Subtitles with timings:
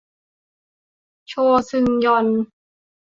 [1.27, 1.33] โช
[1.69, 2.25] ซึงยอน